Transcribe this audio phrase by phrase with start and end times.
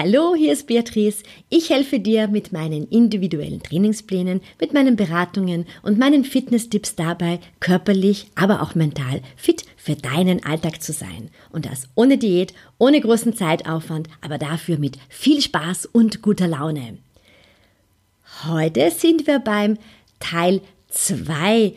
[0.00, 1.24] Hallo, hier ist Beatrice.
[1.48, 8.28] Ich helfe dir mit meinen individuellen Trainingsplänen, mit meinen Beratungen und meinen Fitnesstipps dabei, körperlich,
[8.36, 11.30] aber auch mental fit für deinen Alltag zu sein.
[11.50, 16.98] Und das ohne Diät, ohne großen Zeitaufwand, aber dafür mit viel Spaß und guter Laune.
[18.46, 19.78] Heute sind wir beim
[20.20, 20.60] Teil
[20.90, 21.74] 2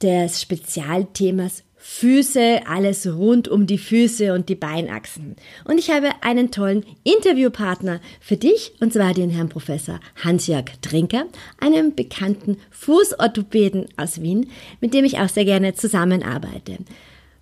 [0.00, 5.34] des Spezialthemas Füße, alles rund um die Füße und die Beinachsen.
[5.64, 11.24] Und ich habe einen tollen Interviewpartner für dich, und zwar den Herrn Professor Hans-Jörg Trinker,
[11.58, 16.76] einem bekannten Fußorthopäden aus Wien, mit dem ich auch sehr gerne zusammenarbeite.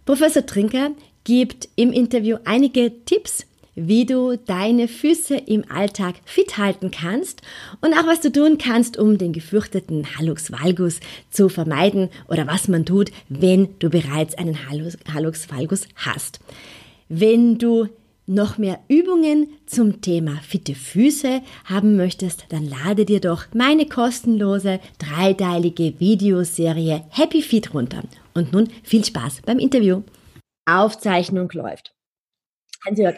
[0.06, 0.92] Professor Trinker
[1.24, 3.44] gibt im Interview einige Tipps,
[3.76, 7.42] wie du deine Füße im Alltag fit halten kannst
[7.80, 10.98] und auch was du tun kannst, um den gefürchteten Hallux valgus
[11.30, 16.40] zu vermeiden oder was man tut, wenn du bereits einen Hallux valgus hast.
[17.08, 17.88] Wenn du
[18.26, 24.80] noch mehr Übungen zum Thema fitte Füße haben möchtest, dann lade dir doch meine kostenlose
[24.98, 28.02] dreiteilige Videoserie Happy Feet runter.
[28.34, 30.02] Und nun viel Spaß beim Interview.
[30.68, 31.94] Aufzeichnung läuft.
[32.84, 33.16] Hans-Jörg,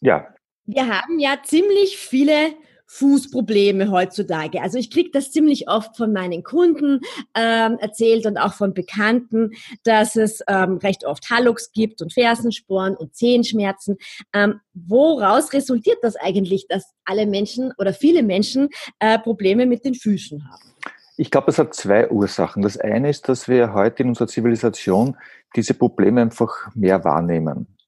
[0.00, 0.26] ja.
[0.64, 2.54] Wir haben ja ziemlich viele
[2.92, 4.60] Fußprobleme heutzutage.
[4.60, 7.00] Also ich kriege das ziemlich oft von meinen Kunden
[7.34, 9.52] ähm, erzählt und auch von Bekannten,
[9.84, 13.96] dass es ähm, recht oft Hallux gibt und Fersensporen und Zehenschmerzen.
[14.34, 19.94] Ähm, woraus resultiert das eigentlich, dass alle Menschen oder viele Menschen äh, Probleme mit den
[19.94, 20.74] Füßen haben?
[21.16, 22.62] Ich glaube, es hat zwei Ursachen.
[22.62, 25.16] Das eine ist, dass wir heute in unserer Zivilisation
[25.56, 27.78] diese Probleme einfach mehr wahrnehmen.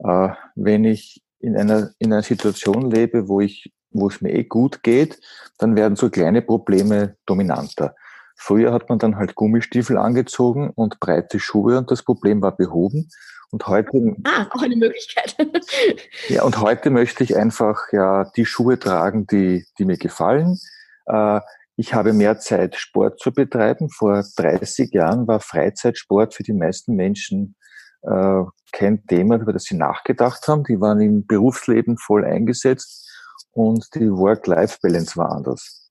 [0.00, 4.44] Äh, wenn ich in einer, in einer Situation lebe, wo ich, wo es mir eh
[4.44, 5.20] gut geht,
[5.58, 7.94] dann werden so kleine Probleme dominanter.
[8.36, 13.08] Früher hat man dann halt Gummistiefel angezogen und breite Schuhe und das Problem war behoben.
[13.50, 13.90] Und heute.
[14.24, 15.34] Ah, auch eine Möglichkeit.
[16.28, 20.58] ja, und heute möchte ich einfach ja die Schuhe tragen, die, die mir gefallen.
[21.06, 21.40] Äh,
[21.74, 23.88] ich habe mehr Zeit, Sport zu betreiben.
[23.88, 27.56] Vor 30 Jahren war Freizeitsport für die meisten Menschen
[28.02, 28.42] äh,
[28.72, 30.64] kein Thema, über das sie nachgedacht haben.
[30.64, 33.10] Die waren im Berufsleben voll eingesetzt
[33.52, 35.90] und die Work-Life-Balance war anders.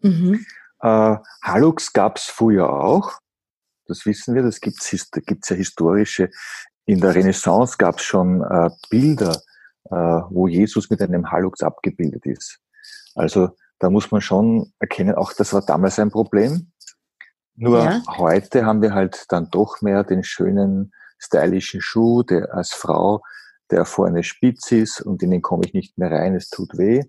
[0.00, 0.44] Mhm.
[0.80, 3.18] Äh, Halux gab es früher auch.
[3.86, 6.30] Das wissen wir, das gibt's, da gibt's ja historische.
[6.86, 9.40] In der Renaissance gab es schon äh, Bilder,
[9.90, 9.96] äh,
[10.30, 12.58] wo Jesus mit einem Halux abgebildet ist.
[13.14, 16.70] Also da muss man schon erkennen, auch das war damals ein Problem.
[17.56, 18.02] Nur ja.
[18.18, 20.92] heute haben wir halt dann doch mehr den schönen
[21.24, 23.22] stylischen Schuh, der als Frau,
[23.70, 27.02] der vorne spitz ist und in den komme ich nicht mehr rein, es tut weh.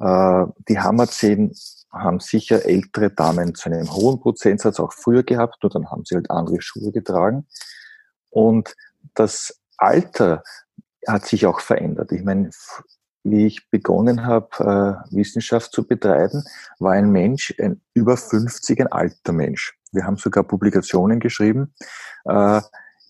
[0.00, 1.52] Äh, die Hammerzehen
[1.92, 6.14] haben sicher ältere Damen zu einem hohen Prozentsatz auch früher gehabt, nur dann haben sie
[6.14, 7.46] halt andere Schuhe getragen.
[8.30, 8.76] Und
[9.14, 10.42] das Alter
[11.06, 12.12] hat sich auch verändert.
[12.12, 12.50] Ich meine,
[13.24, 16.44] wie ich begonnen habe, äh, Wissenschaft zu betreiben,
[16.78, 19.76] war ein Mensch, ein über 50, ein alter Mensch.
[19.92, 21.74] Wir haben sogar Publikationen geschrieben,
[22.24, 22.60] äh,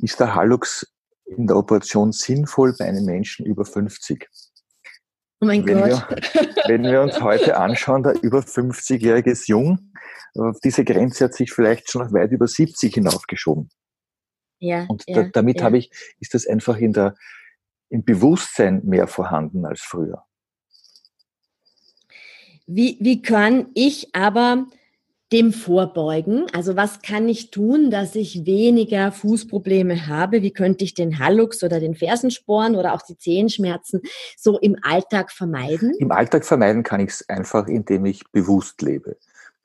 [0.03, 0.87] ist der Hallux
[1.25, 4.29] in der Operation sinnvoll bei einem Menschen über 50?
[5.41, 6.11] Oh mein wenn Gott.
[6.11, 9.93] Wir, wenn wir uns heute anschauen, der über 50-Jährige ist jung,
[10.35, 13.71] äh, diese Grenze hat sich vielleicht schon noch weit über 70 hinaufgeschoben.
[14.59, 15.65] Ja, und ja, da, damit ja.
[15.65, 17.15] habe ich, ist das einfach in der,
[17.89, 20.25] im Bewusstsein mehr vorhanden als früher.
[22.67, 24.67] Wie, wie kann ich aber
[25.33, 26.47] dem vorbeugen?
[26.53, 30.43] Also was kann ich tun, dass ich weniger Fußprobleme habe?
[30.43, 34.01] Wie könnte ich den Hallux oder den Fersensporn oder auch die Zehenschmerzen
[34.37, 35.95] so im Alltag vermeiden?
[35.99, 39.17] Im Alltag vermeiden kann ich es einfach, indem ich bewusst lebe.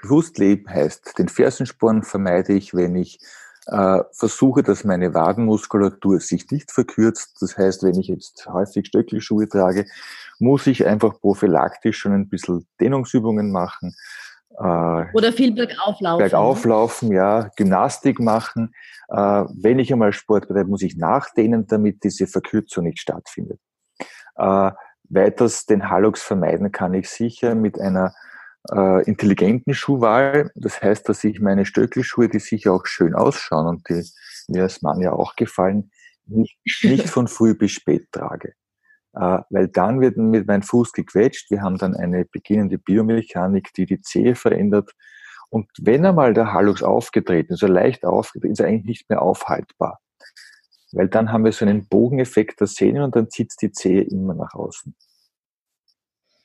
[0.02, 3.20] Bewusst leben heißt, den Fersensporn vermeide ich, wenn ich
[3.68, 7.38] äh, versuche, dass meine Wadenmuskulatur sich nicht verkürzt.
[7.42, 9.86] Das heißt, wenn ich jetzt häufig Stöckelschuhe trage,
[10.38, 13.96] muss ich einfach prophylaktisch schon ein bisschen Dehnungsübungen machen
[15.13, 16.19] Oder viel bergauf laufen.
[16.19, 18.74] Bergauf laufen, ja, Gymnastik machen.
[19.10, 23.60] Äh, wenn ich einmal Sport betreibe, muss ich nachdehnen, damit diese Verkürzung nicht stattfindet.
[24.38, 24.72] Äh,
[25.10, 28.13] weiters den Hallux vermeiden kann ich sicher mit einer
[28.72, 30.52] äh, intelligenten Schuhwahl.
[30.56, 34.04] Das heißt, dass ich meine Stöckelschuhe, die sicher auch schön ausschauen und die
[34.48, 35.92] mir als Mann ja auch gefallen,
[36.28, 38.54] nicht, nicht von früh bis spät trage.
[39.16, 41.50] Äh, weil dann wird mit meinem Fuß gequetscht.
[41.50, 44.92] Wir haben dann eine beginnende Biomechanik, die die Zehe verändert
[45.50, 49.22] Und wenn einmal der Hallux aufgetreten ist, so leicht aufgetreten, ist er eigentlich nicht mehr
[49.22, 50.00] aufhaltbar.
[50.92, 54.34] Weil dann haben wir so einen Bogeneffekt der Sehnen und dann zieht die Zehe immer
[54.34, 54.94] nach außen.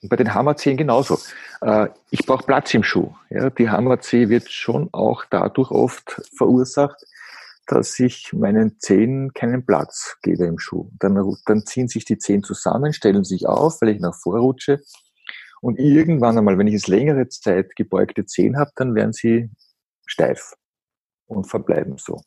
[0.02, 1.19] Und bei den Hammerzehen genauso.
[1.61, 3.14] Äh, ich brauche Platz im Schuh.
[3.58, 7.05] Die Hammerzehe wird schon auch dadurch oft verursacht,
[7.70, 10.90] dass ich meinen Zehen keinen Platz gebe im Schuh.
[10.99, 14.81] Dann, dann ziehen sich die Zehen zusammen, stellen sich auf, weil ich nach vorrutsche.
[15.61, 19.50] Und irgendwann einmal, wenn ich jetzt längere Zeit gebeugte Zehen habe, dann werden sie
[20.05, 20.55] steif
[21.26, 22.25] und verbleiben so.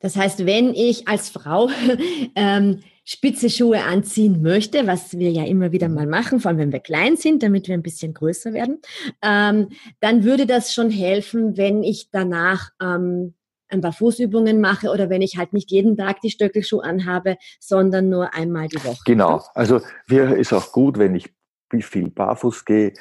[0.00, 1.70] Das heißt, wenn ich als Frau
[2.34, 6.72] ähm, spitze Schuhe anziehen möchte, was wir ja immer wieder mal machen, vor allem wenn
[6.72, 8.80] wir klein sind, damit wir ein bisschen größer werden,
[9.22, 9.68] ähm,
[10.00, 13.34] dann würde das schon helfen, wenn ich danach ähm,
[13.68, 18.08] ein paar Fußübungen mache oder wenn ich halt nicht jeden Tag die Stöckelschuhe anhabe, sondern
[18.08, 19.02] nur einmal die Woche.
[19.06, 19.42] Genau.
[19.54, 21.32] Also wir ist auch gut, wenn ich
[21.80, 22.92] viel barfuß gehe.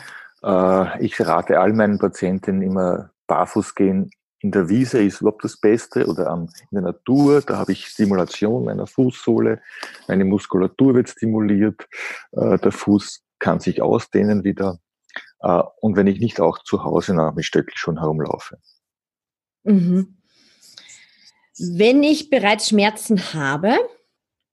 [0.44, 4.10] Äh, ich rate all meinen Patienten immer barfuß gehen
[4.44, 8.66] in der Wiese ist überhaupt das Beste oder in der Natur, da habe ich Stimulation
[8.66, 9.62] meiner Fußsohle,
[10.10, 11.88] meine Muskulatur wird stimuliert,
[12.34, 14.80] äh, der Fuß kann sich ausdehnen wieder
[15.40, 18.58] äh, und wenn ich nicht auch zu Hause nach mit Stöckel schon herumlaufe.
[19.64, 20.18] Mhm.
[21.58, 23.78] Wenn ich bereits Schmerzen habe,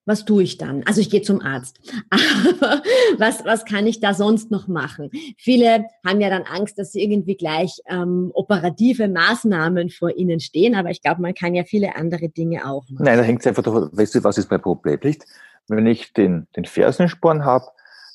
[0.06, 0.82] was tue ich dann?
[0.86, 1.78] Also ich gehe zum Arzt.
[2.10, 2.82] Aber
[3.18, 5.10] was, was kann ich da sonst noch machen?
[5.36, 10.74] Viele haben ja dann Angst, dass sie irgendwie gleich ähm, operative Maßnahmen vor ihnen stehen,
[10.74, 13.04] aber ich glaube, man kann ja viele andere Dinge auch machen.
[13.04, 15.24] Nein, da hängt es einfach davon, weißt du, was ist mein Problem nicht?
[15.68, 17.66] Wenn ich den, den Fersensporn habe,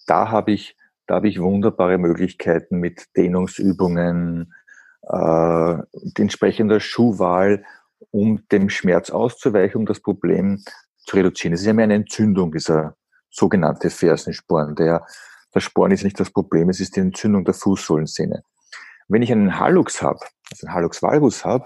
[0.07, 0.75] da habe ich,
[1.07, 4.53] da habe ich wunderbare Möglichkeiten mit Dehnungsübungen,
[5.07, 5.77] äh,
[6.17, 7.63] entsprechender Schuhwahl,
[8.11, 10.63] um dem Schmerz auszuweichen, um das Problem
[11.05, 11.53] zu reduzieren.
[11.53, 12.95] Es ist ja mehr eine Entzündung, dieser
[13.29, 14.75] sogenannte Fersensporn.
[14.75, 15.05] Der,
[15.53, 18.43] der Sporn ist nicht das Problem, es ist die Entzündung der Fußsohlensehne.
[19.07, 20.19] Wenn ich einen Hallux habe,
[20.51, 21.65] also einen Hallux valgus habe,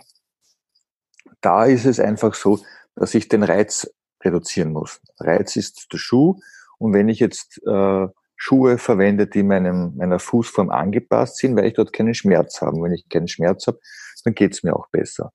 [1.41, 2.59] da ist es einfach so,
[2.95, 3.89] dass ich den Reiz
[4.23, 4.99] reduzieren muss.
[5.19, 6.39] Reiz ist der Schuh
[6.77, 11.73] und wenn ich jetzt äh, Schuhe verwende, die meinem, meiner Fußform angepasst sind, weil ich
[11.73, 12.81] dort keinen Schmerz habe.
[12.81, 13.79] wenn ich keinen Schmerz habe,
[14.23, 15.31] dann geht's mir auch besser.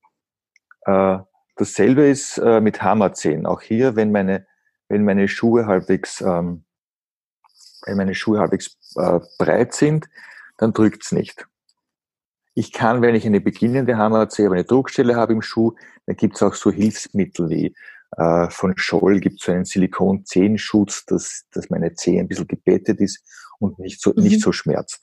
[0.85, 1.19] Äh,
[1.57, 3.45] Dasselbe ist äh, mit Hammerzehen.
[3.45, 4.45] Auch hier, wenn meine,
[4.89, 6.65] wenn meine Schuhe halbwegs, ähm,
[7.85, 10.09] wenn meine Schuhe halbwegs äh, breit sind,
[10.57, 11.47] dann drückt's nicht.
[12.55, 16.43] Ich kann, wenn ich eine beginnende Hammerzehe, aber eine Druckstelle habe im Schuh, dann gibt's
[16.43, 17.75] auch so Hilfsmittel wie
[18.17, 22.99] äh, von Scholl gibt es so einen Silikon-Zehenschutz, dass, dass meine Zehe ein bisschen gebettet
[22.99, 23.21] ist
[23.59, 24.23] und nicht so, mhm.
[24.23, 25.01] nicht so schmerzt.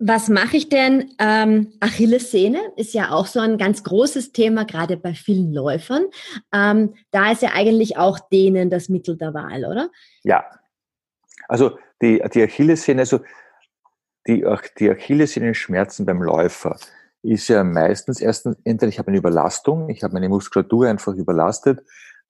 [0.00, 1.12] Was mache ich denn?
[1.18, 6.06] Ähm, Achillessehne ist ja auch so ein ganz großes Thema, gerade bei vielen Läufern.
[6.54, 9.90] Ähm, da ist ja eigentlich auch denen das Mittel der Wahl, oder?
[10.22, 10.44] Ja.
[11.48, 13.20] Also die, die Achillessehne, also
[14.28, 14.44] die,
[14.78, 16.78] die Achillessehnenschmerzen beim Läufer
[17.22, 21.80] ist ja meistens erstens, entweder ich habe eine Überlastung, ich habe meine Muskulatur einfach überlastet,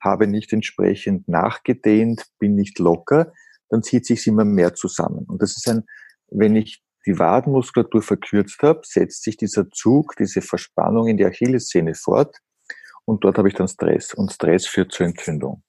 [0.01, 3.33] habe nicht entsprechend nachgedehnt, bin nicht locker,
[3.69, 5.27] dann zieht sich immer mehr zusammen.
[5.29, 5.85] Und das ist ein,
[6.31, 11.95] wenn ich die Wadenmuskulatur verkürzt habe, setzt sich dieser Zug, diese Verspannung in die Achillessehne
[11.95, 12.37] fort
[13.07, 15.63] und dort habe ich dann Stress und Stress führt zur Entzündung.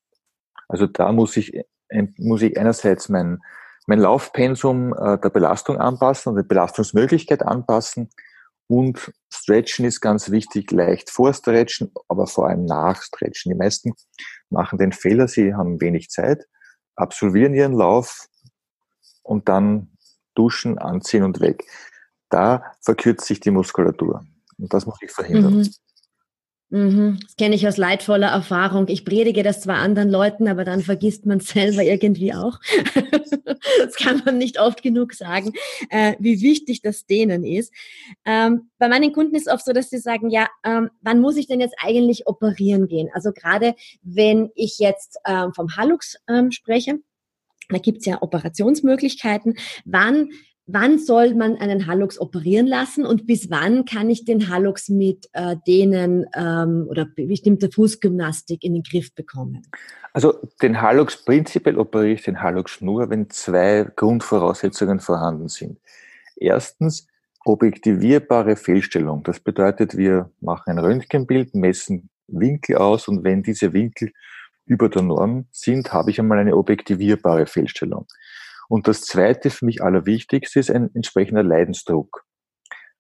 [0.68, 1.54] Also da muss ich,
[2.18, 3.40] muss ich einerseits mein,
[3.88, 8.10] mein Laufpensum äh, der Belastung anpassen und die Belastungsmöglichkeit anpassen
[8.68, 13.52] und Stretchen ist ganz wichtig, leicht vorstretchen, aber vor allem nachstretchen.
[13.52, 13.94] Die meisten
[14.50, 16.46] machen den Fehler, sie haben wenig Zeit,
[16.98, 18.28] absolvieren ihren Lauf
[19.24, 19.96] und dann
[20.36, 21.66] duschen, anziehen und weg.
[22.30, 24.24] Da verkürzt sich die Muskulatur.
[24.58, 25.58] Und das muss ich verhindern.
[25.58, 25.70] Mhm.
[26.72, 27.18] Mhm.
[27.24, 28.88] Das kenne ich aus leidvoller Erfahrung.
[28.90, 32.60] Ich predige das zwar anderen Leuten, aber dann vergisst man es selber irgendwie auch.
[33.80, 35.54] das kann man nicht oft genug sagen,
[35.90, 37.74] äh, wie wichtig das denen ist.
[38.24, 41.38] Ähm, bei meinen Kunden ist es oft so, dass sie sagen, ja, ähm, wann muss
[41.38, 43.10] ich denn jetzt eigentlich operieren gehen?
[43.14, 47.00] Also gerade wenn ich jetzt ähm, vom Hallux ähm, spreche,
[47.70, 49.56] da gibt's ja Operationsmöglichkeiten.
[49.86, 50.30] Wann
[50.72, 55.28] wann soll man einen Hallux operieren lassen und bis wann kann ich den Hallux mit
[55.34, 59.64] äh, denen ähm, oder bestimmter Fußgymnastik in den Griff bekommen?
[60.14, 65.80] Also den Hallux prinzipiell operiere ich den Hallux nur, wenn zwei Grundvoraussetzungen vorhanden sind.
[66.36, 67.08] Erstens
[67.46, 69.24] objektivierbare Fehlstellung.
[69.24, 74.12] Das bedeutet, wir machen ein Röntgenbild, messen Winkel aus und wenn diese Winkel
[74.70, 78.06] über der Norm sind, habe ich einmal eine objektivierbare Fehlstellung.
[78.70, 82.24] Und das zweite für mich allerwichtigste ist ein entsprechender Leidensdruck.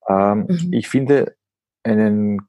[0.10, 0.74] Ähm, mhm.
[0.74, 1.36] Ich finde
[1.84, 2.42] einen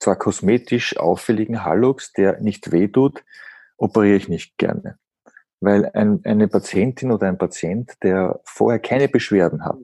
[0.00, 3.24] zwar kosmetisch auffälligen Hallux, der nicht wehtut,
[3.76, 4.98] operiere ich nicht gerne.
[5.60, 9.78] Weil ein, eine Patientin oder ein Patient, der vorher keine Beschwerden hat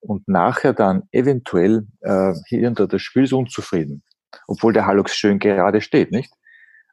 [0.00, 4.04] und nachher dann eventuell äh, hier und da das Spiel ist unzufrieden,
[4.46, 6.32] obwohl der Hallux schön gerade steht, nicht?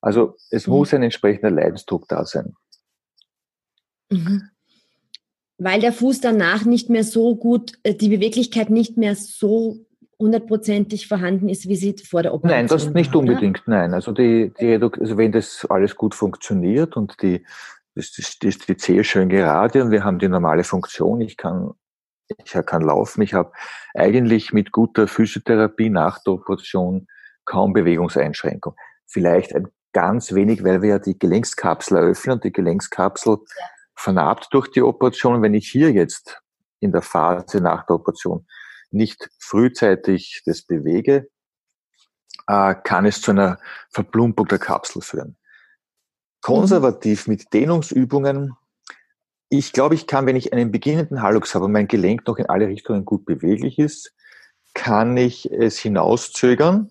[0.01, 0.74] Also es mhm.
[0.74, 2.55] muss ein entsprechender Leidensdruck da sein.
[4.10, 4.50] Mhm.
[5.58, 9.86] Weil der Fuß danach nicht mehr so gut, äh, die Beweglichkeit nicht mehr so
[10.20, 13.77] hundertprozentig vorhanden ist, wie sie vor der Operation Nein, das nicht war, unbedingt, oder?
[13.77, 13.93] nein.
[13.93, 17.46] Also, die, die also wenn das alles gut funktioniert und die,
[17.96, 21.72] das, das, das, die Zehe schön gerade und wir haben die normale Funktion, ich kann,
[22.27, 23.51] ich kann laufen, ich habe
[23.93, 27.08] eigentlich mit guter Physiotherapie nach der Operation
[27.46, 28.75] kaum Bewegungseinschränkung.
[29.08, 33.65] Vielleicht ein ganz wenig, weil wir ja die Gelenkskapsel eröffnen und die Gelenkskapsel ja.
[33.95, 35.41] vernarbt durch die Operation.
[35.41, 36.41] Wenn ich hier jetzt
[36.79, 38.45] in der Phase nach der Operation
[38.91, 41.29] nicht frühzeitig das bewege,
[42.48, 45.38] äh, kann es zu einer Verplumpung der Kapsel führen.
[46.41, 48.53] Konservativ mit Dehnungsübungen.
[49.50, 52.48] Ich glaube, ich kann, wenn ich einen beginnenden Hallux habe und mein Gelenk noch in
[52.48, 54.13] alle Richtungen gut beweglich ist,
[54.74, 56.89] kann ich es hinauszögern.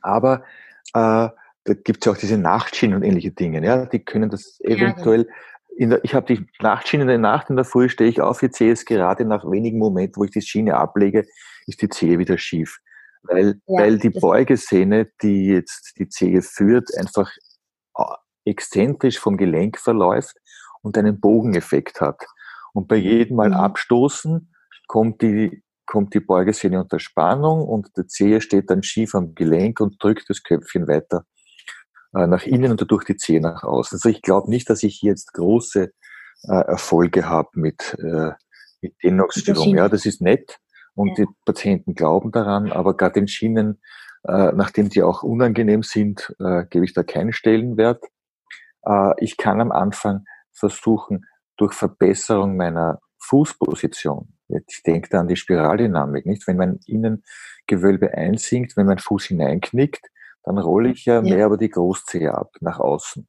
[0.00, 0.44] Aber
[0.94, 1.28] äh,
[1.70, 3.64] da gibt es ja auch diese Nachtschienen und ähnliche Dinge.
[3.64, 5.28] Ja, die können das eventuell
[5.78, 8.50] der, ich habe die Nachtschiene in der Nacht, in der Früh stehe ich auf, die
[8.50, 11.26] Zehe ist gerade nach wenigen Momenten, wo ich die Schiene ablege,
[11.66, 12.78] ist die Zehe wieder schief.
[13.22, 17.30] Weil, ja, weil die Beugesehne, die jetzt die Zehe führt, einfach
[17.96, 18.02] äh,
[18.44, 20.36] exzentrisch vom Gelenk verläuft
[20.82, 22.24] und einen Bogeneffekt hat.
[22.72, 23.56] Und bei jedem Mal mhm.
[23.56, 24.52] abstoßen
[24.88, 29.80] kommt die, kommt die Beugesehne unter Spannung und der Zehe steht dann schief am Gelenk
[29.80, 31.24] und drückt das Köpfchen weiter
[32.12, 33.96] nach innen und dadurch die Zehe nach außen.
[33.96, 35.92] Also ich glaube nicht, dass ich hier jetzt große
[36.44, 38.32] äh, Erfolge habe mit, äh,
[38.80, 39.76] mit Denox-Störung.
[39.76, 40.58] Ja, das ist nett
[40.94, 41.24] und ja.
[41.24, 43.80] die Patienten glauben daran, aber gerade den Schienen,
[44.26, 48.04] äh, nachdem die auch unangenehm sind, äh, gebe ich da keinen Stellenwert.
[48.84, 51.26] Äh, ich kann am Anfang versuchen,
[51.56, 56.46] durch Verbesserung meiner Fußposition, ich denke da an die Spiraldynamik, nicht?
[56.46, 60.08] Wenn mein Innengewölbe einsinkt, wenn mein Fuß hineinknickt,
[60.42, 61.22] dann rolle ich ja, ja.
[61.22, 63.26] mehr über die Großzehe ab, nach außen.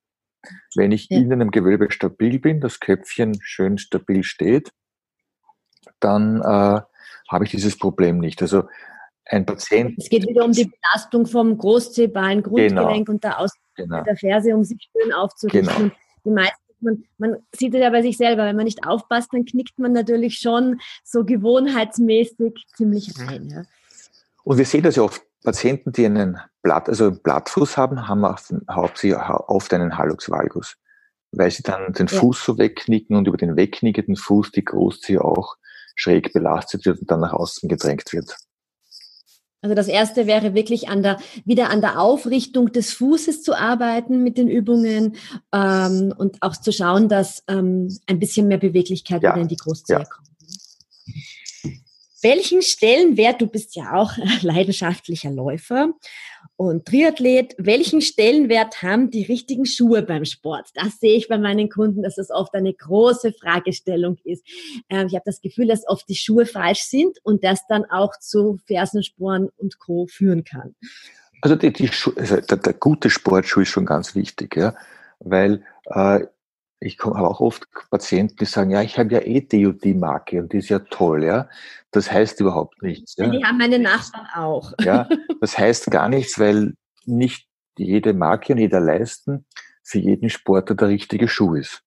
[0.76, 1.18] Wenn ich ja.
[1.18, 4.72] innen im Gewölbe stabil bin, das Köpfchen schön stabil steht,
[6.00, 6.82] dann äh,
[7.30, 8.42] habe ich dieses Problem nicht.
[8.42, 8.64] Also
[9.26, 9.96] ein Patient.
[9.98, 13.12] Es geht wieder um die Belastung vom Großzehbein, Grundgelenk genau.
[13.12, 14.04] und der Aus genau.
[14.04, 15.76] der Ferse, um sich schön aufzurichten.
[15.76, 15.92] Genau.
[16.26, 19.46] Die meisten man, man sieht es ja bei sich selber, wenn man nicht aufpasst, dann
[19.46, 23.50] knickt man natürlich schon so gewohnheitsmäßig ziemlich rein.
[23.50, 23.64] Ja.
[24.44, 28.24] Und wir sehen das ja oft Patienten, die einen Blatt, also einen Blattfuß haben, haben
[28.70, 30.78] hauptsächlich oft einen Hallux valgus,
[31.32, 35.56] weil sie dann den Fuß so wegknicken und über den wegknickenden Fuß die Großzehe auch
[35.96, 38.36] schräg belastet wird und dann nach außen gedrängt wird.
[39.64, 44.24] Also das erste wäre wirklich an der, wieder an der Aufrichtung des Fußes zu arbeiten
[44.24, 45.16] mit den Übungen
[45.54, 49.32] ähm, und auch zu schauen, dass ähm, ein bisschen mehr Beweglichkeit ja.
[49.32, 50.06] wieder in die Großzehe ja.
[50.06, 50.28] kommt.
[52.24, 55.94] Welchen Stellenwert, du bist ja auch leidenschaftlicher Läufer
[56.56, 60.70] und Triathlet, welchen Stellenwert haben die richtigen Schuhe beim Sport?
[60.76, 64.46] Das sehe ich bei meinen Kunden, dass das oft eine große Fragestellung ist.
[64.90, 68.18] Ähm, ich habe das Gefühl, dass oft die Schuhe falsch sind und das dann auch
[68.20, 70.06] zu Fersensporen und Co.
[70.06, 70.76] führen kann.
[71.42, 74.76] Also, die, die also der, der, gute Sportschuh ist schon ganz wichtig, ja,
[75.20, 76.26] weil äh,
[76.84, 79.94] ich habe auch oft Patienten, die sagen, ja, ich habe ja eh die und die
[79.94, 81.48] Marke und die ist ja toll, ja.
[81.92, 83.16] Das heißt überhaupt nichts.
[83.18, 83.28] Ja.
[83.30, 84.74] Die haben meine Nachbarn auch.
[84.82, 85.08] Ja,
[85.42, 86.74] das heißt gar nichts, weil
[87.06, 87.48] nicht
[87.78, 89.46] jede Marke und jeder Leisten
[89.84, 91.84] für jeden Sportler der richtige Schuh ist.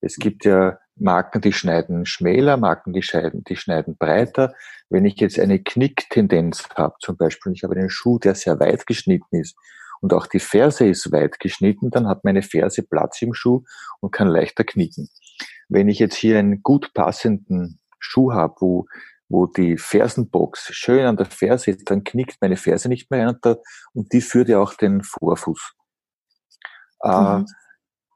[0.00, 4.54] Es gibt ja Marken, die schneiden schmäler, Marken, die schneiden, die schneiden breiter.
[4.88, 8.60] Wenn ich jetzt eine Knicktendenz habe, zum Beispiel, und ich habe einen Schuh, der sehr
[8.60, 9.56] weit geschnitten ist,
[10.02, 13.62] und auch die Ferse ist weit geschnitten, dann hat meine Ferse Platz im Schuh
[14.00, 15.08] und kann leichter knicken.
[15.68, 18.86] Wenn ich jetzt hier einen gut passenden Schuh habe, wo,
[19.28, 23.46] wo die Fersenbox schön an der Ferse ist, dann knickt meine Ferse nicht mehr und,
[23.94, 25.72] und die führt ja auch den Vorfuß.
[27.04, 27.44] Äh, mhm.
[27.44, 27.44] Äh,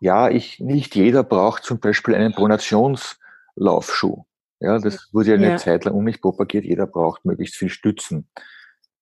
[0.01, 4.25] ja, ich, nicht jeder braucht zum Beispiel einen Pronationslaufschuh.
[4.59, 5.57] Ja, das wurde ja eine ja.
[5.57, 6.65] Zeit lang um mich propagiert.
[6.65, 8.29] Jeder braucht möglichst viel Stützen.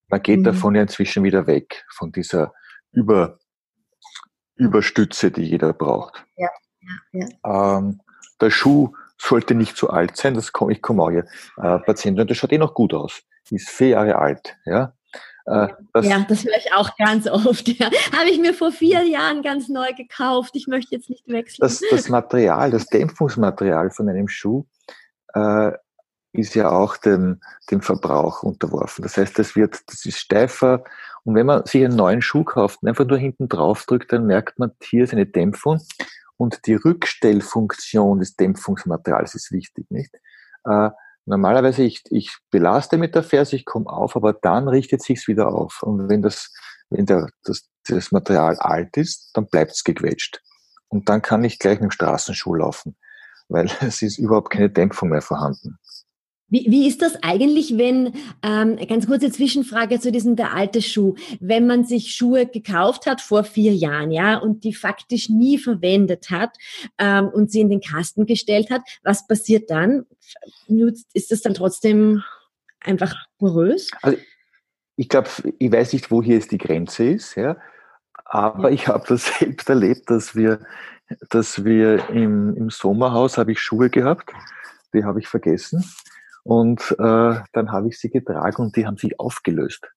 [0.09, 0.45] Man geht mhm.
[0.45, 2.53] davon ja inzwischen wieder weg, von dieser
[2.95, 3.39] über,
[4.57, 6.25] Überstütze, die jeder braucht.
[6.37, 6.49] Ja,
[7.13, 7.79] ja, ja.
[7.79, 8.01] Ähm,
[8.41, 11.27] der Schuh sollte nicht zu alt sein, das komm, ich komme auch hier.
[11.57, 13.23] Äh, Patientin, das schaut eh noch gut aus.
[13.51, 14.95] Ist vier Jahre alt, ja.
[15.47, 17.69] Äh, das, ja, das höre ich auch ganz oft.
[17.69, 17.87] Ja.
[18.17, 20.53] Habe ich mir vor vier Jahren ganz neu gekauft.
[20.55, 21.59] Ich möchte jetzt nicht wechseln.
[21.61, 24.65] Das, das Material, das Dämpfungsmaterial von einem Schuh
[25.35, 25.73] äh,
[26.33, 29.03] ist ja auch dem, dem Verbrauch unterworfen.
[29.03, 30.83] Das heißt, das wird, das ist steifer
[31.25, 34.27] und wenn man sich einen neuen Schuh kauft und einfach nur hinten drauf drückt, dann
[34.27, 35.81] merkt man, hier ist eine Dämpfung
[36.37, 40.15] und die Rückstellfunktion des Dämpfungsmaterials ist wichtig, nicht?
[40.65, 40.91] Äh,
[41.27, 45.49] Normalerweise, ich, ich belaste mit der Ferse, ich komme auf, aber dann richtet sich's wieder
[45.49, 45.83] auf.
[45.83, 46.53] Und wenn das,
[46.91, 50.43] wenn der, das, das Material alt ist, dann bleibt's gequetscht.
[50.89, 52.97] Und dann kann ich gleich mit dem Straßenschuh laufen,
[53.49, 55.79] weil es ist überhaupt keine Dämpfung mehr vorhanden.
[56.55, 58.13] Wie, wie ist das eigentlich, wenn,
[58.45, 63.21] ähm, ganz kurze Zwischenfrage zu diesem der alte Schuh, wenn man sich Schuhe gekauft hat
[63.21, 66.57] vor vier Jahren, ja, und die faktisch nie verwendet hat
[66.99, 70.07] ähm, und sie in den Kasten gestellt hat, was passiert dann?
[71.13, 72.23] Ist das dann trotzdem
[72.79, 73.91] einfach porös?
[74.03, 74.19] Also,
[74.95, 77.57] ich glaube, ich weiß nicht, wo hier jetzt die Grenze ist, ja,
[78.27, 78.75] aber ja.
[78.77, 80.61] ich habe das selbst erlebt, dass wir,
[81.31, 84.31] dass wir im, im Sommerhaus habe ich Schuhe gehabt,
[84.93, 85.85] die habe ich vergessen
[86.45, 89.91] und äh, dann habe ich sie getragen und die haben sich aufgelöst.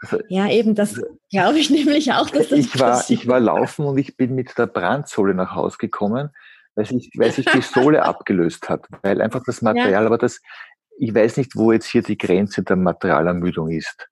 [0.00, 1.00] Also, ja, eben, das
[1.30, 4.56] glaube ich nämlich auch, dass das ich war, Ich war laufen und ich bin mit
[4.56, 6.30] der Brandsohle nach Hause gekommen,
[6.74, 10.06] weil sich, weil sich die Sohle abgelöst hat, weil einfach das Material, ja.
[10.06, 10.40] aber das,
[10.98, 14.08] ich weiß nicht, wo jetzt hier die Grenze der Materialermüdung ist.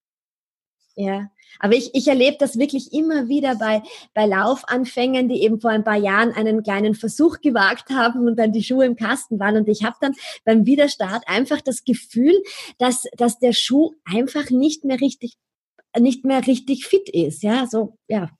[0.94, 3.82] Ja, aber ich, ich erlebe das wirklich immer wieder bei,
[4.14, 8.52] bei Laufanfängern, die eben vor ein paar Jahren einen kleinen Versuch gewagt haben und dann
[8.52, 9.56] die Schuhe im Kasten waren.
[9.56, 10.12] Und ich habe dann
[10.44, 12.34] beim Widerstart einfach das Gefühl,
[12.78, 15.36] dass, dass der Schuh einfach nicht mehr richtig
[16.00, 18.30] nicht mehr richtig fit ist, ja, so, ja.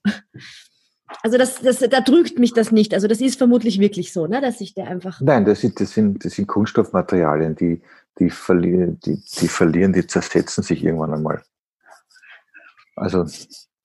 [1.21, 2.93] Also das, das, da drückt mich das nicht.
[2.93, 5.21] Also das ist vermutlich wirklich so, ne, dass sich der einfach.
[5.21, 7.81] Nein, das sind, das sind, das sind Kunststoffmaterialien, die,
[8.17, 11.43] die verlieren, die, die verlieren, die zersetzen sich irgendwann einmal.
[12.95, 13.25] Also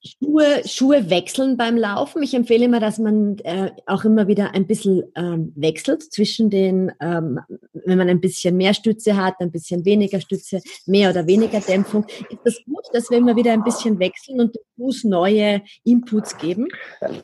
[0.01, 2.23] Schuhe, Schuhe wechseln beim Laufen.
[2.23, 6.89] Ich empfehle immer, dass man äh, auch immer wieder ein bisschen ähm, wechselt zwischen den,
[7.01, 7.39] ähm,
[7.73, 12.05] wenn man ein bisschen mehr Stütze hat, ein bisschen weniger Stütze, mehr oder weniger Dämpfung.
[12.29, 16.37] Ist das gut, dass wir immer wieder ein bisschen wechseln und dem Fuß neue Inputs
[16.37, 16.69] geben?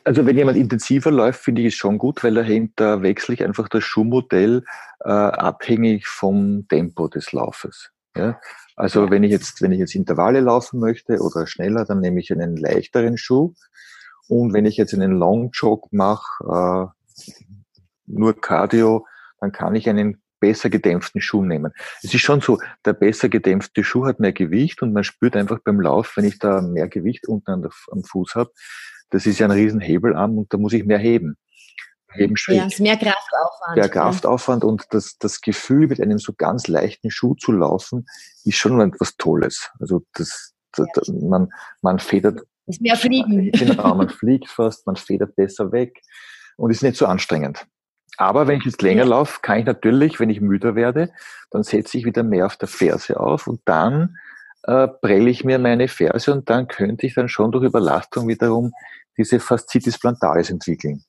[0.04, 3.70] Also wenn jemand intensiver läuft, finde ich es schon gut, weil dahinter wechsle ich einfach
[3.70, 4.64] das Schuhmodell
[5.00, 7.90] äh, abhängig vom Tempo des Laufes.
[8.14, 8.38] Ja?
[8.76, 12.30] Also wenn ich jetzt, wenn ich jetzt Intervalle laufen möchte oder schneller, dann nehme ich
[12.30, 13.54] einen leichteren Schuh.
[14.28, 17.32] Und wenn ich jetzt einen Long Jog mache, äh,
[18.06, 19.06] nur Cardio,
[19.40, 21.72] dann kann ich einen besser gedämpften Schuh nehmen.
[22.02, 25.58] Es ist schon so, der besser gedämpfte Schuh hat mehr Gewicht und man spürt einfach
[25.64, 28.50] beim Lauf, wenn ich da mehr Gewicht unten am Fuß habe,
[29.10, 31.38] das ist ja ein Riesenhebel an und da muss ich mehr heben
[32.18, 32.60] eben schwierig.
[32.60, 33.76] Ja, ist mehr Kraftaufwand.
[33.76, 34.68] Der Kraftaufwand ja.
[34.68, 38.06] und das, das Gefühl, mit einem so ganz leichten Schuh zu laufen,
[38.44, 39.70] ist schon etwas Tolles.
[39.80, 41.14] Also das, das ja.
[41.20, 41.50] man,
[41.82, 42.42] man federt.
[42.66, 43.50] Ist mehr Fliegen.
[43.52, 46.00] Genau, man fliegt fast, man federt besser weg
[46.56, 47.66] und ist nicht so anstrengend.
[48.18, 49.08] Aber wenn ich jetzt länger ja.
[49.08, 51.12] laufe, kann ich natürlich, wenn ich müder werde,
[51.50, 54.16] dann setze ich wieder mehr auf der Ferse auf und dann
[54.62, 58.72] äh, prelle ich mir meine Ferse und dann könnte ich dann schon durch Überlastung wiederum
[59.16, 61.04] diese Faszitis plantaris entwickeln.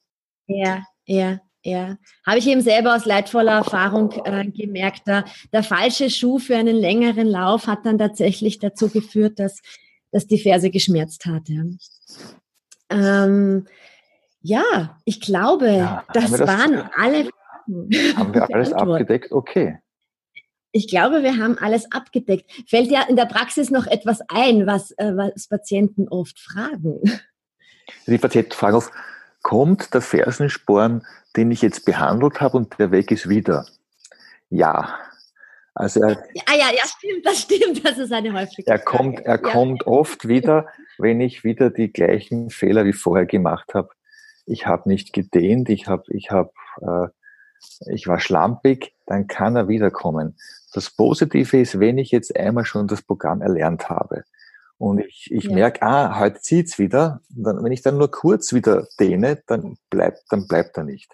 [0.48, 1.98] Ja, ja, ja.
[2.26, 6.76] Habe ich eben selber aus leidvoller Erfahrung äh, gemerkt, da, der falsche Schuh für einen
[6.76, 9.62] längeren Lauf hat dann tatsächlich dazu geführt, dass,
[10.12, 11.50] dass die Ferse geschmerzt hat.
[11.50, 11.64] Ja,
[12.90, 13.68] ähm,
[14.42, 18.18] ja ich glaube, ja, das, das, waren alle Fragen.
[18.18, 19.32] Haben wir alles abgedeckt?
[19.32, 19.80] Okay.
[20.72, 22.52] Ich glaube, wir haben alles abgedeckt.
[22.68, 27.02] Fällt ja in der Praxis noch etwas ein, was, äh, was Patienten oft fragen?
[28.06, 28.92] Die Patienten fragen oft,
[29.48, 31.06] kommt der Fersensporn,
[31.38, 33.66] den ich jetzt behandelt habe und der weg ist wieder?
[34.50, 35.00] Ja.
[35.74, 39.36] Also er, ah ja, ja, stimmt, das stimmt, das ist eine häufige Er kommt, er
[39.36, 39.38] ja.
[39.38, 43.88] kommt oft wieder, wenn ich wieder die gleichen Fehler wie vorher gemacht habe.
[44.46, 47.08] Ich habe nicht gedehnt, ich habe, ich habe, äh,
[47.94, 50.36] ich war schlampig, dann kann er wiederkommen.
[50.74, 54.26] Das Positive ist, wenn ich jetzt einmal schon das Programm erlernt habe,
[54.78, 55.54] und ich, ich ja.
[55.54, 57.22] merke, ah, heute zieht's wieder.
[57.30, 61.12] Dann, wenn ich dann nur kurz wieder dehne, dann bleibt, dann bleibt er nicht.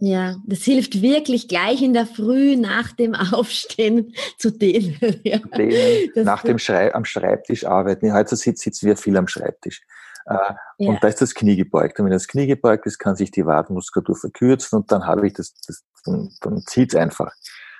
[0.00, 4.96] Ja, das hilft wirklich gleich in der Früh nach dem Aufstehen zu dehnen.
[5.24, 5.38] Ja.
[5.38, 8.12] Dehnen, nach dem Schrei am Schreibtisch arbeiten.
[8.12, 9.82] Heute sitzt, sitzen wir viel am Schreibtisch.
[10.26, 10.34] Äh,
[10.78, 10.90] ja.
[10.90, 11.98] Und da ist das Knie gebeugt.
[11.98, 15.32] Und wenn das Knie gebeugt ist, kann sich die Wadenmuskulatur verkürzen und dann habe ich
[15.32, 17.32] das, das dann, dann zieht's einfach.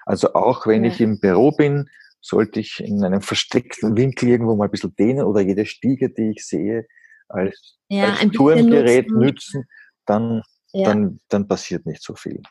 [0.06, 1.88] Also auch wenn ich im Büro bin,
[2.20, 6.32] sollte ich in einem versteckten Winkel irgendwo mal ein bisschen dehnen oder jede Stiege, die
[6.36, 6.86] ich sehe,
[7.28, 9.64] als, ja, als Turmgerät nutzen, nützen,
[10.06, 10.84] dann, ja.
[10.84, 12.42] dann, dann passiert nicht so viel.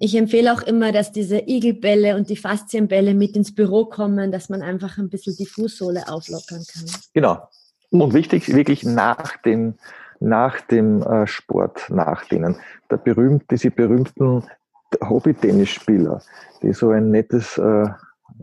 [0.00, 4.48] Ich empfehle auch immer, dass diese Igelbälle und die Faszienbälle mit ins Büro kommen, dass
[4.48, 6.84] man einfach ein bisschen die Fußsohle auflockern kann.
[7.14, 7.48] Genau.
[7.90, 9.74] Und wichtig, wirklich nach dem,
[10.20, 12.56] nach dem äh, Sport nachdehnen.
[12.90, 14.44] Der berühmt, diese berühmten
[15.02, 16.22] Hobby-Tennisspieler,
[16.62, 17.88] die so ein nettes äh,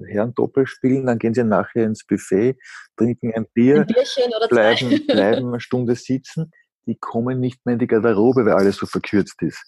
[0.07, 2.57] Herren Doppel spielen, dann gehen sie nachher ins Buffet,
[2.97, 6.51] trinken ein Bier, ein bleiben, bleiben eine Stunde sitzen.
[6.87, 9.63] Die kommen nicht mehr in die Garderobe, weil alles so verkürzt ist.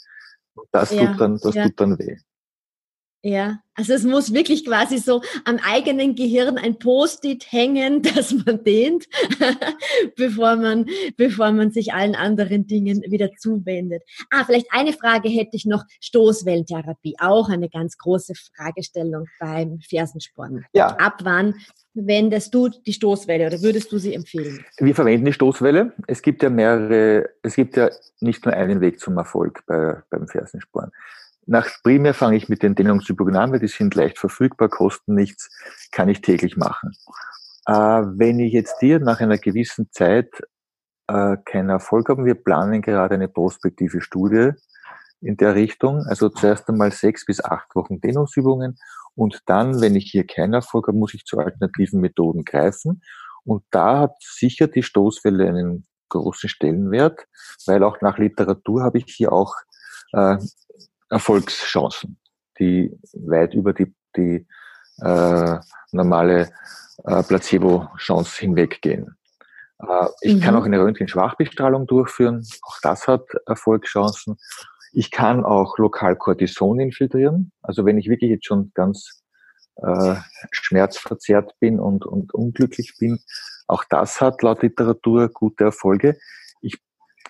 [0.54, 1.64] Und das ja, tut dann, das ja.
[1.64, 2.18] tut dann weh.
[3.28, 8.64] Ja, also es muss wirklich quasi so am eigenen Gehirn ein Post-it hängen, dass man
[8.64, 9.06] dehnt,
[10.16, 10.86] bevor man,
[11.18, 14.04] bevor man sich allen anderen Dingen wieder zuwendet.
[14.30, 15.84] Ah, vielleicht eine Frage hätte ich noch.
[16.00, 20.64] Stoßwellentherapie, auch eine ganz große Fragestellung beim Fersensporn.
[20.72, 20.96] Ja.
[20.96, 21.56] Ab wann
[21.96, 24.64] wendest du die Stoßwelle oder würdest du sie empfehlen?
[24.78, 25.92] Wir verwenden die Stoßwelle.
[26.08, 27.90] Es gibt ja mehrere, es gibt ja
[28.22, 30.92] nicht nur einen Weg zum Erfolg bei, beim Fersensporn.
[31.48, 35.50] Nach primär fange ich mit den Dehnungsübungen an, weil die sind leicht verfügbar, kosten nichts,
[35.92, 36.92] kann ich täglich machen.
[37.66, 40.30] Äh, wenn ich jetzt dir nach einer gewissen Zeit
[41.08, 44.52] äh, keinen Erfolg habe, wir planen gerade eine prospektive Studie
[45.22, 48.78] in der Richtung, also zuerst einmal sechs bis acht Wochen Dehnungsübungen
[49.16, 53.02] und dann, wenn ich hier keinen Erfolg habe, muss ich zu alternativen Methoden greifen.
[53.44, 57.26] Und da hat sicher die Stoßwelle einen großen Stellenwert,
[57.66, 59.56] weil auch nach Literatur habe ich hier auch
[60.14, 60.38] äh,
[61.10, 62.18] Erfolgschancen,
[62.60, 64.48] die weit über die, die
[65.02, 65.60] äh,
[65.92, 66.50] normale
[67.06, 69.16] äh, Placebo-Chance hinweggehen.
[69.80, 70.42] Äh, ich mhm.
[70.42, 74.38] kann auch eine Röntgen-Schwachbestrahlung durchführen, auch das hat Erfolgschancen.
[74.94, 77.52] Ich kann auch lokal Cortison infiltrieren.
[77.62, 79.24] Also wenn ich wirklich jetzt schon ganz
[79.76, 80.16] äh,
[80.52, 83.20] schmerzverzerrt bin und, und unglücklich bin,
[83.68, 86.18] auch das hat laut Literatur gute Erfolge.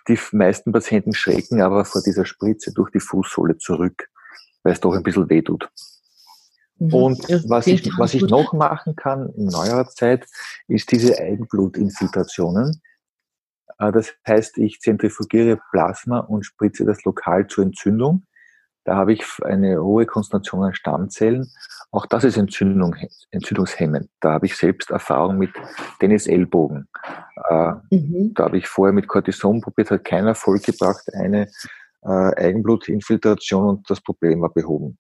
[0.08, 4.10] Die meisten Patienten schrecken aber vor dieser Spritze durch die Fußsohle zurück,
[4.64, 5.70] weil es doch ein bisschen weh tut.
[6.80, 6.94] Mhm.
[6.94, 10.28] Und was ich, was ich noch machen kann in neuerer Zeit,
[10.68, 12.82] ist diese Eigenblutinfiltrationen.
[13.80, 18.26] Äh, das heißt, ich zentrifugiere Plasma und spritze das lokal zur Entzündung.
[18.88, 21.52] Da habe ich eine hohe Konzentration an Stammzellen.
[21.92, 22.96] Auch das ist Entzündung,
[23.32, 24.10] entzündungshemmend.
[24.22, 25.50] Da habe ich selbst Erfahrung mit
[26.00, 26.88] Tennis-Ellbogen.
[27.50, 28.34] Äh, mhm.
[28.34, 31.50] Da habe ich vorher mit Cortison probiert, hat keinen Erfolg gebracht, eine
[32.04, 34.98] äh, Eigenblutinfiltration und das Problem war behoben.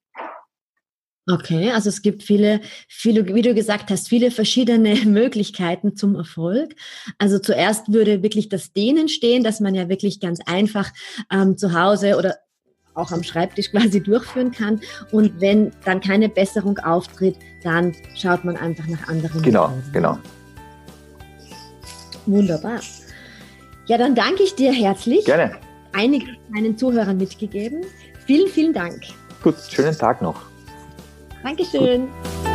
[1.29, 6.75] Okay, also es gibt viele, viele, wie du gesagt hast, viele verschiedene Möglichkeiten zum Erfolg.
[7.19, 10.89] Also zuerst würde wirklich das Dehnen stehen, dass man ja wirklich ganz einfach
[11.31, 12.35] ähm, zu Hause oder
[12.97, 14.81] auch am Schreibtisch quasi durchführen kann.
[15.11, 19.41] Und wenn dann keine Besserung auftritt, dann schaut man einfach nach anderen.
[19.41, 19.91] Genau, Methoden.
[19.93, 20.17] genau.
[22.25, 22.79] Wunderbar.
[23.85, 25.25] Ja, dann danke ich dir herzlich.
[25.25, 25.55] Gerne.
[25.93, 27.85] Einige meinen Zuhörern mitgegeben.
[28.25, 29.01] Vielen, vielen Dank.
[29.41, 30.41] Gut, schönen Tag noch.
[31.43, 32.01] Dankeschön.
[32.01, 32.46] Gut.